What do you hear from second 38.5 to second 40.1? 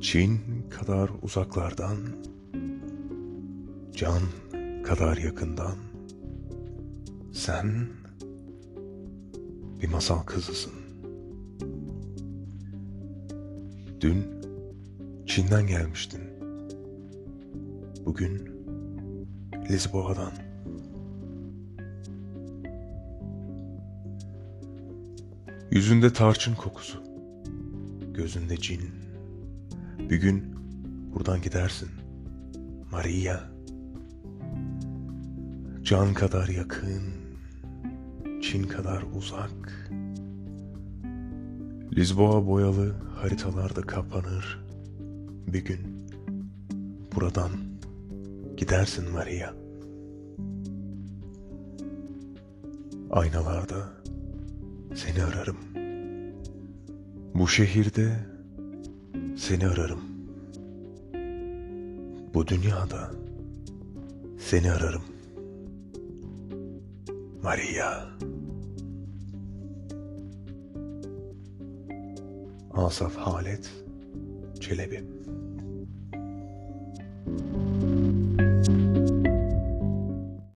kadar uzak.